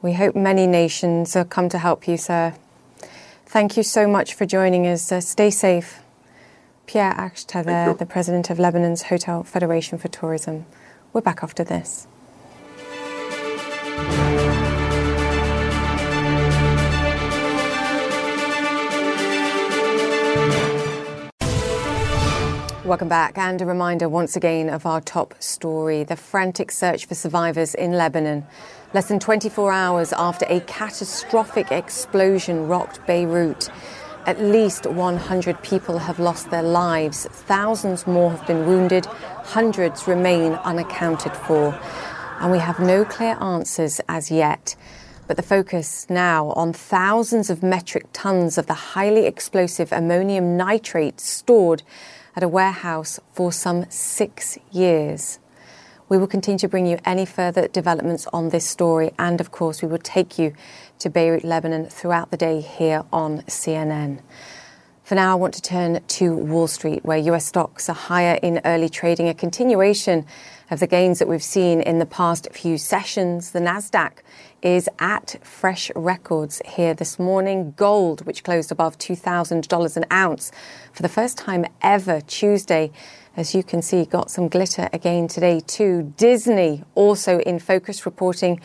[0.03, 2.55] We hope many nations have come to help you, sir.
[3.55, 5.13] Thank you so much for joining us.
[5.21, 6.06] Stay safe.
[6.87, 10.67] Pierre Achkar, the president of Lebanon's Hotel Federation for Tourism.
[11.13, 12.07] We're back after this.
[22.85, 27.17] Welcome back, and a reminder once again of our top story the frantic search for
[27.17, 28.47] survivors in Lebanon.
[28.95, 33.71] Less than 24 hours after a catastrophic explosion rocked Beirut.
[34.27, 40.55] At least 100 people have lost their lives, thousands more have been wounded, hundreds remain
[40.65, 41.79] unaccounted for.
[42.41, 44.75] And we have no clear answers as yet.
[45.29, 51.21] But the focus now on thousands of metric tons of the highly explosive ammonium nitrate
[51.21, 51.85] stored
[52.35, 55.39] at a warehouse for some six years.
[56.09, 59.83] We will continue to bring you any further developments on this story, and of course,
[59.83, 60.53] we will take you
[61.01, 64.21] to Beirut, Lebanon throughout the day here on CNN.
[65.03, 68.61] For now, I want to turn to Wall Street, where US stocks are higher in
[68.65, 70.25] early trading, a continuation
[70.71, 73.51] of the gains that we've seen in the past few sessions.
[73.51, 74.19] The NASDAQ
[74.63, 77.73] is at fresh records here this morning.
[77.77, 80.53] Gold, which closed above $2,000 an ounce
[80.93, 82.93] for the first time ever Tuesday,
[83.37, 86.15] as you can see, got some glitter again today too.
[86.17, 88.61] Disney also in focus, reporting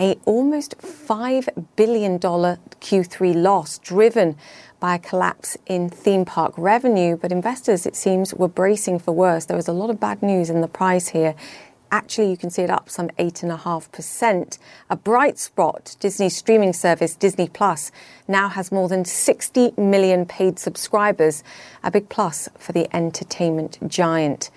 [0.00, 4.36] a almost $5 billion Q3 loss driven
[4.80, 7.16] by a collapse in theme park revenue.
[7.16, 9.46] But investors, it seems, were bracing for worse.
[9.46, 11.34] There was a lot of bad news in the price here.
[11.90, 14.58] Actually, you can see it up some 8.5%.
[14.90, 17.90] A bright spot, Disney's streaming service, Disney Plus,
[18.26, 21.42] now has more than 60 million paid subscribers,
[21.82, 24.50] a big plus for the entertainment giant.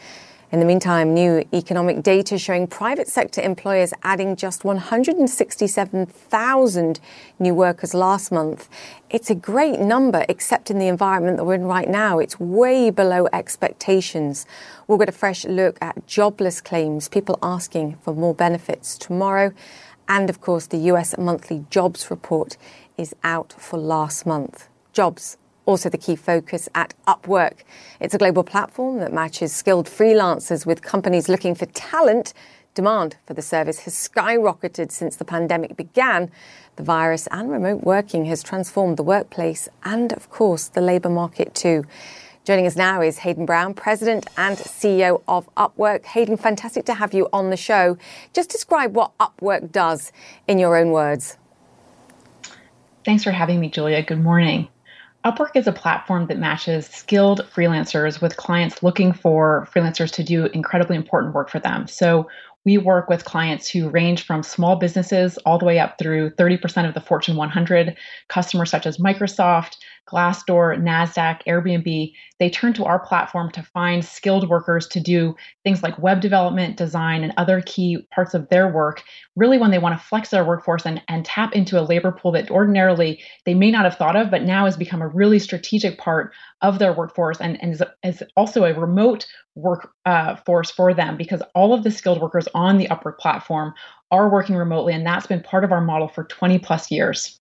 [0.52, 7.00] In the meantime, new economic data showing private sector employers adding just 167,000
[7.40, 8.68] new workers last month.
[9.10, 12.20] It's a great number, except in the environment that we're in right now.
[12.20, 14.46] It's way below expectations.
[14.88, 19.54] We'll get a fresh look at jobless claims, people asking for more benefits tomorrow.
[20.10, 22.58] And of course, the US monthly jobs report
[22.98, 24.68] is out for last month.
[24.92, 27.60] Jobs also the key focus at Upwork.
[28.00, 32.34] It's a global platform that matches skilled freelancers with companies looking for talent.
[32.74, 36.32] Demand for the service has skyrocketed since the pandemic began.
[36.78, 41.54] The virus and remote working has transformed the workplace and, of course, the labour market
[41.54, 41.86] too.
[42.44, 46.06] Joining us now is Hayden Brown, President and CEO of Upwork.
[46.06, 47.98] Hayden, fantastic to have you on the show.
[48.34, 50.12] Just describe what Upwork does
[50.48, 51.38] in your own words.
[53.06, 54.02] Thanks for having me, Julia.
[54.02, 54.70] Good morning.
[55.24, 60.46] Upwork is a platform that matches skilled freelancers with clients looking for freelancers to do
[60.46, 61.88] incredibly important work for them.
[61.88, 62.28] So
[62.66, 66.88] we work with clients who range from small businesses all the way up through 30%
[66.88, 67.96] of the Fortune 100,
[68.30, 69.78] customers such as Microsoft,
[70.12, 72.14] Glassdoor, NASDAQ, Airbnb.
[72.40, 76.78] They turn to our platform to find skilled workers to do things like web development,
[76.78, 79.04] design, and other key parts of their work,
[79.36, 82.32] really when they want to flex their workforce and, and tap into a labor pool
[82.32, 85.98] that ordinarily they may not have thought of, but now has become a really strategic
[85.98, 91.18] part of their workforce and, and is, is also a remote work uh, for them
[91.18, 93.74] because all of the skilled workers on the Upwork platform
[94.12, 97.41] are working remotely, and that's been part of our model for 20 plus years.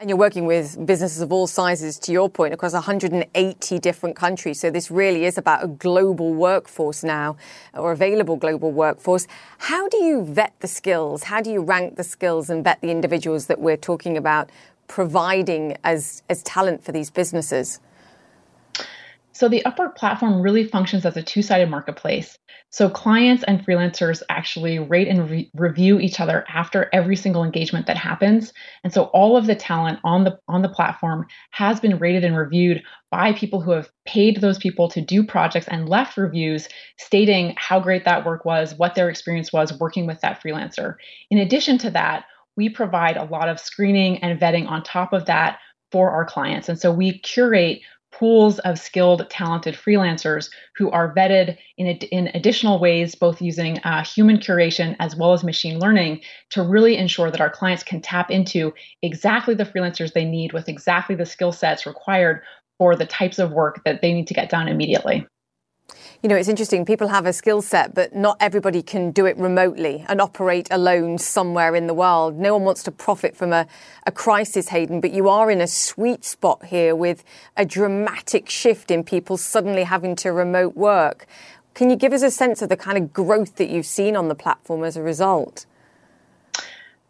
[0.00, 4.60] And you're working with businesses of all sizes, to your point, across 180 different countries.
[4.60, 7.36] So this really is about a global workforce now,
[7.74, 9.26] or available global workforce.
[9.58, 11.24] How do you vet the skills?
[11.24, 14.50] How do you rank the skills and vet the individuals that we're talking about
[14.86, 17.80] providing as, as talent for these businesses?
[19.38, 22.36] So the Upwork platform really functions as a two sided marketplace.
[22.70, 27.86] So clients and freelancers actually rate and re- review each other after every single engagement
[27.86, 28.52] that happens.
[28.82, 32.36] And so all of the talent on the on the platform has been rated and
[32.36, 32.82] reviewed
[33.12, 36.68] by people who have paid those people to do projects and left reviews
[36.98, 40.96] stating how great that work was, what their experience was working with that freelancer.
[41.30, 42.24] In addition to that,
[42.56, 45.60] we provide a lot of screening and vetting on top of that
[45.92, 46.68] for our clients.
[46.68, 47.80] And so we curate
[48.12, 54.04] pools of skilled, talented freelancers who are vetted in, in additional ways, both using uh,
[54.04, 58.30] human curation as well as machine learning, to really ensure that our clients can tap
[58.30, 62.42] into exactly the freelancers they need with exactly the skill sets required
[62.78, 65.26] for the types of work that they need to get done immediately.
[66.22, 66.84] You know, it's interesting.
[66.84, 71.18] People have a skill set, but not everybody can do it remotely and operate alone
[71.18, 72.36] somewhere in the world.
[72.36, 73.66] No one wants to profit from a,
[74.06, 77.24] a crisis, Hayden, but you are in a sweet spot here with
[77.56, 81.26] a dramatic shift in people suddenly having to remote work.
[81.74, 84.28] Can you give us a sense of the kind of growth that you've seen on
[84.28, 85.66] the platform as a result?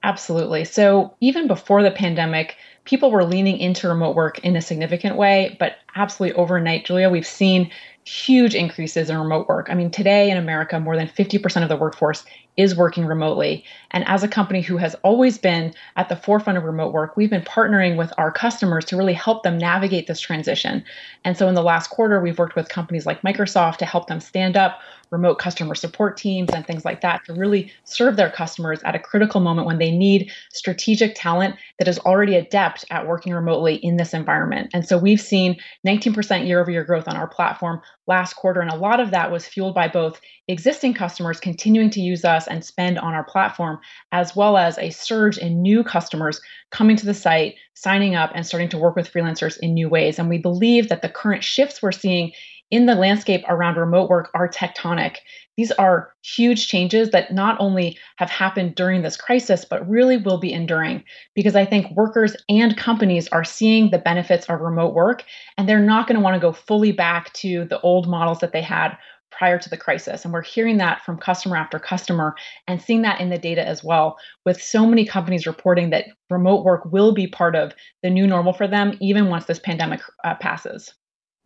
[0.03, 0.65] Absolutely.
[0.65, 5.57] So, even before the pandemic, people were leaning into remote work in a significant way,
[5.59, 7.71] but absolutely overnight, Julia, we've seen
[8.09, 9.67] huge increases in remote work.
[9.69, 12.25] I mean, today in America, more than 50% of the workforce
[12.57, 13.65] is working remotely.
[13.91, 17.31] And as a company who has always been at the forefront of remote work, we've
[17.31, 20.83] been partnering with our customers to really help them navigate this transition.
[21.25, 24.21] And so in the last quarter, we've worked with companies like Microsoft to help them
[24.21, 24.81] stand up
[25.11, 28.99] remote customer support teams and things like that to really serve their customers at a
[28.99, 33.97] critical moment when they need strategic talent that is already adept at working remotely in
[33.97, 34.71] this environment.
[34.75, 35.57] And so we've seen
[35.87, 38.61] 19% year over year growth on our platform last quarter.
[38.61, 42.49] And a lot of that was fueled by both existing customers continuing to use us
[42.49, 43.79] and spend on our platform,
[44.13, 46.41] as well as a surge in new customers
[46.71, 50.19] coming to the site, signing up, and starting to work with freelancers in new ways.
[50.19, 52.33] And we believe that the current shifts we're seeing
[52.71, 55.17] in the landscape around remote work are tectonic.
[55.57, 60.39] These are huge changes that not only have happened during this crisis, but really will
[60.39, 61.03] be enduring
[61.35, 65.25] because I think workers and companies are seeing the benefits of remote work
[65.57, 68.53] and they're not going to want to go fully back to the old models that
[68.53, 68.97] they had
[69.31, 70.25] prior to the crisis.
[70.25, 72.35] And we're hearing that from customer after customer
[72.67, 76.65] and seeing that in the data as well, with so many companies reporting that remote
[76.65, 80.35] work will be part of the new normal for them, even once this pandemic uh,
[80.35, 80.95] passes.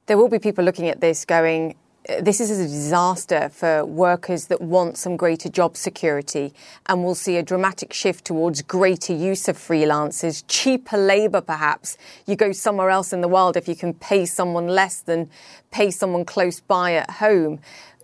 [0.07, 1.77] There will be people looking at this going,
[2.09, 6.53] uh, this is a disaster for workers that want some greater job security,
[6.87, 11.97] and we'll see a dramatic shift towards greater use of freelancers, cheaper labour perhaps.
[12.27, 15.31] You go somewhere else in the world if you can pay someone less than
[15.71, 17.61] pay someone close by at home.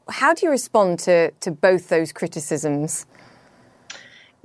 [0.08, 3.06] How do you respond to, to both those criticisms?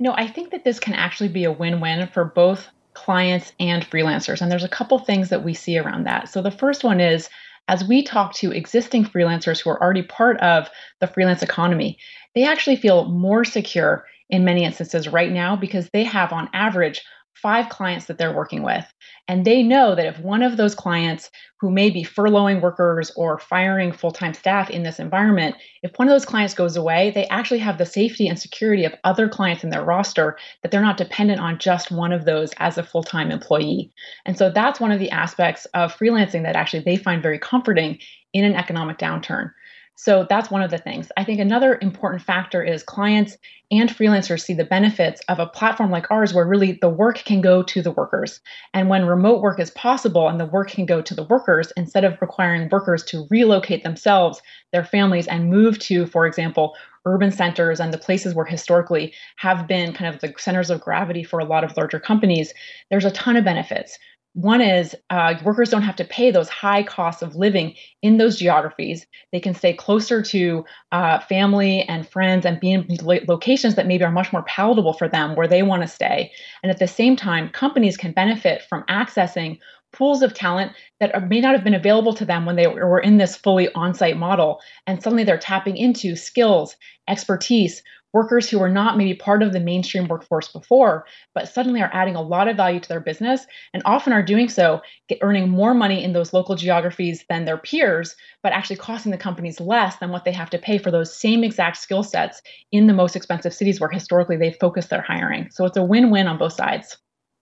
[0.00, 3.88] No, I think that this can actually be a win win for both clients and
[3.88, 4.40] freelancers.
[4.40, 6.28] And there's a couple things that we see around that.
[6.28, 7.28] So the first one is
[7.68, 10.68] as we talk to existing freelancers who are already part of
[11.00, 11.98] the freelance economy,
[12.34, 17.02] they actually feel more secure in many instances right now because they have, on average,
[17.34, 18.84] five clients that they're working with.
[19.28, 21.30] And they know that if one of those clients
[21.60, 26.08] who may be furloughing workers or firing full time staff in this environment, if one
[26.08, 29.64] of those clients goes away, they actually have the safety and security of other clients
[29.64, 33.02] in their roster that they're not dependent on just one of those as a full
[33.02, 33.92] time employee.
[34.26, 37.98] And so that's one of the aspects of freelancing that actually they find very comforting
[38.32, 39.50] in an economic downturn.
[39.96, 41.12] So that's one of the things.
[41.16, 43.36] I think another important factor is clients
[43.70, 47.40] and freelancers see the benefits of a platform like ours where really the work can
[47.40, 48.40] go to the workers.
[48.72, 52.04] And when remote work is possible and the work can go to the workers instead
[52.04, 54.42] of requiring workers to relocate themselves,
[54.72, 56.74] their families, and move to, for example,
[57.06, 61.22] urban centers and the places where historically have been kind of the centers of gravity
[61.22, 62.52] for a lot of larger companies,
[62.90, 63.98] there's a ton of benefits.
[64.34, 68.36] One is uh, workers don't have to pay those high costs of living in those
[68.36, 69.06] geographies.
[69.30, 74.02] They can stay closer to uh, family and friends and be in locations that maybe
[74.02, 76.32] are much more palatable for them where they want to stay.
[76.64, 79.60] And at the same time, companies can benefit from accessing
[79.92, 83.18] pools of talent that may not have been available to them when they were in
[83.18, 84.60] this fully on site model.
[84.88, 86.74] And suddenly they're tapping into skills,
[87.08, 87.84] expertise,
[88.14, 91.04] workers who were not maybe part of the mainstream workforce before,
[91.34, 93.44] but suddenly are adding a lot of value to their business
[93.74, 97.58] and often are doing so, get, earning more money in those local geographies than their
[97.58, 101.14] peers, but actually costing the companies less than what they have to pay for those
[101.14, 102.40] same exact skill sets
[102.72, 105.50] in the most expensive cities where historically they've focused their hiring.
[105.50, 106.96] So it's a win win on both sides.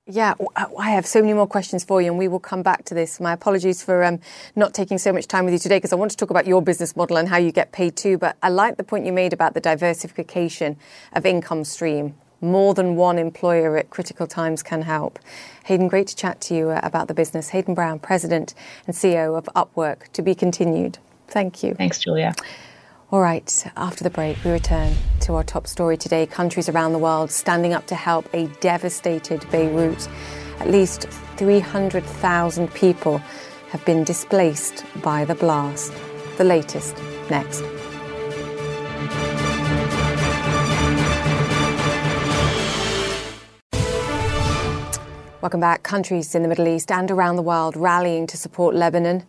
[0.07, 2.95] Yeah, I have so many more questions for you, and we will come back to
[2.95, 3.21] this.
[3.21, 4.19] My apologies for um,
[4.57, 6.61] not taking so much time with you today because I want to talk about your
[6.61, 8.19] business model and how you get paid too.
[8.19, 10.77] But I like the point you made about the diversification
[11.13, 12.17] of income stream.
[12.41, 15.21] More than one employer at critical times can help.
[15.67, 17.51] Hayden, great to chat to you uh, about the business.
[17.51, 18.55] Hayden Brown, President
[18.89, 20.99] and CEO of Upwork, to be continued.
[21.29, 21.75] Thank you.
[21.75, 22.35] Thanks, Julia.
[23.13, 26.99] All right, after the break, we return to our top story today countries around the
[26.99, 30.09] world standing up to help a devastated Beirut.
[30.61, 31.03] At least
[31.37, 33.19] 300,000 people
[33.69, 35.93] have been displaced by the blast.
[36.39, 36.97] The latest
[37.29, 37.61] next.
[45.43, 45.83] Welcome back.
[45.83, 49.25] Countries in the Middle East and around the world rallying to support Lebanon.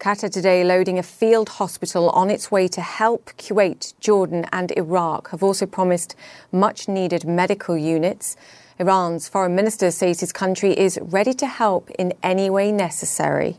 [0.00, 5.30] Qatar today loading a field hospital on its way to help Kuwait, Jordan, and Iraq
[5.30, 6.14] have also promised
[6.52, 8.36] much needed medical units.
[8.78, 13.56] Iran's foreign minister says his country is ready to help in any way necessary.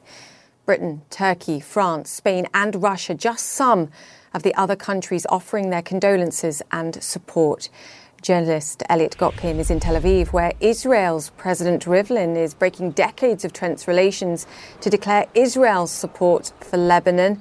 [0.66, 3.90] Britain, Turkey, France, Spain, and Russia, just some
[4.34, 7.70] of the other countries offering their condolences and support.
[8.26, 13.54] Journalist Elliott Gotkine is in Tel Aviv, where Israel's President Rivlin is breaking decades of
[13.54, 14.48] tense relations
[14.82, 17.40] to declare Israel's support for Lebanon.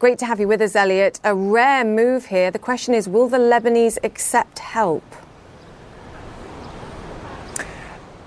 [0.00, 1.20] Great to have you with us, Elliott.
[1.22, 2.50] A rare move here.
[2.50, 5.04] The question is will the Lebanese accept help?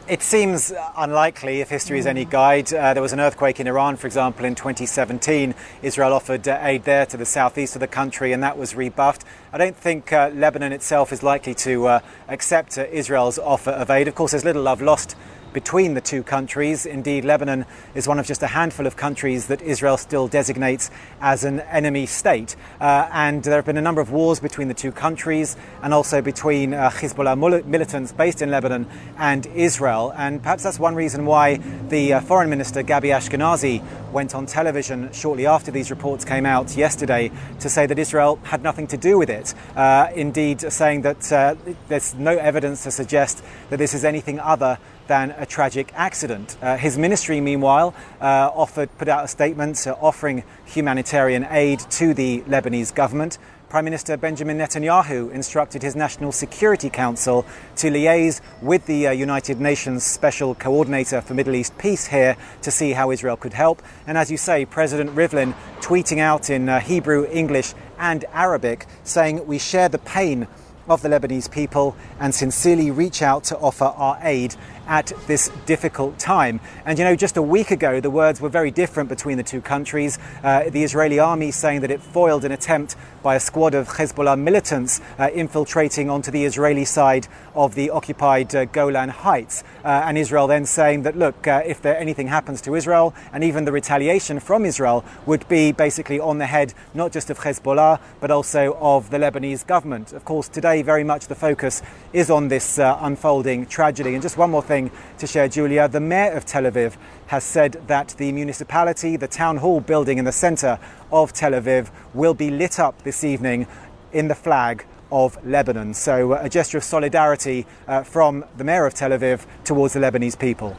[0.09, 2.73] It seems unlikely if history is any guide.
[2.73, 5.53] Uh, there was an earthquake in Iran, for example, in 2017.
[5.81, 9.25] Israel offered uh, aid there to the southeast of the country, and that was rebuffed.
[9.51, 11.99] I don't think uh, Lebanon itself is likely to uh,
[12.29, 14.07] accept uh, Israel's offer of aid.
[14.07, 15.17] Of course, there's little love lost
[15.53, 16.85] between the two countries.
[16.85, 20.91] Indeed, Lebanon is one of just a handful of countries that Israel still designates
[21.21, 22.55] as an enemy state.
[22.79, 26.21] Uh, and there have been a number of wars between the two countries and also
[26.21, 28.87] between uh, Hezbollah militants based in Lebanon
[29.17, 30.13] and Israel.
[30.15, 31.57] And perhaps that's one reason why
[31.89, 36.75] the uh, Foreign Minister, Gabi Ashkenazi, went on television shortly after these reports came out
[36.75, 39.53] yesterday to say that Israel had nothing to do with it.
[39.75, 41.55] Uh, indeed, saying that uh,
[41.87, 44.77] there's no evidence to suggest that this is anything other
[45.07, 46.57] than a tragic accident.
[46.61, 52.13] Uh, his ministry, meanwhile, uh, offered, put out a statement uh, offering humanitarian aid to
[52.13, 53.37] the Lebanese government.
[53.69, 59.59] Prime Minister Benjamin Netanyahu instructed his National Security Council to liaise with the uh, United
[59.59, 63.81] Nations Special Coordinator for Middle East Peace here to see how Israel could help.
[64.07, 69.45] And as you say, President Rivlin tweeting out in uh, Hebrew, English, and Arabic saying,
[69.45, 70.47] We share the pain
[70.87, 74.55] of the Lebanese people and sincerely reach out to offer our aid
[74.87, 76.59] at this difficult time.
[76.85, 79.61] And you know, just a week ago, the words were very different between the two
[79.61, 80.17] countries.
[80.43, 82.95] Uh, the Israeli army saying that it foiled an attempt
[83.27, 88.55] by a squad of Hezbollah militants uh, infiltrating onto the Israeli side of the occupied
[88.55, 89.65] uh, Golan Heights.
[89.83, 93.43] Uh, and Israel then saying that, look, uh, if there anything happens to Israel, and
[93.43, 97.99] even the retaliation from Israel would be basically on the head not just of Hezbollah,
[98.21, 100.13] but also of the Lebanese government.
[100.13, 101.81] Of course, today, very much the focus
[102.13, 104.13] is on this uh, unfolding tragedy.
[104.13, 105.87] And just one more thing thing to share, Julia.
[105.87, 106.95] The mayor of Tel Aviv
[107.27, 110.79] has said that the municipality, the town hall building in the center
[111.11, 113.67] of Tel Aviv, will be lit up this evening
[114.11, 115.93] in the flag of Lebanon.
[115.93, 119.99] So, uh, a gesture of solidarity uh, from the mayor of Tel Aviv towards the
[119.99, 120.75] Lebanese people.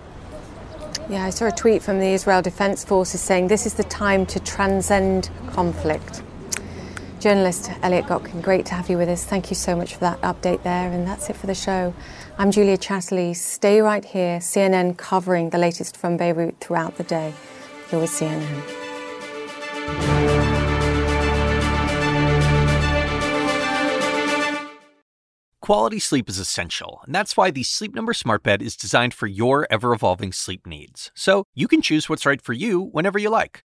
[1.08, 4.26] Yeah, I saw a tweet from the Israel Defense Forces saying this is the time
[4.26, 6.22] to transcend conflict.
[7.20, 9.24] Journalist Elliott Gotkine, great to have you with us.
[9.24, 10.92] Thank you so much for that update there.
[10.92, 11.92] And that's it for the show.
[12.38, 13.34] I'm Julia Chatterley.
[13.34, 14.38] Stay right here.
[14.38, 17.34] CNN covering the latest from Beirut throughout the day.
[17.90, 18.62] You're with CNN.
[25.60, 29.26] Quality sleep is essential, and that's why the Sleep Number Smart Bed is designed for
[29.26, 31.10] your ever evolving sleep needs.
[31.14, 33.64] So you can choose what's right for you whenever you like.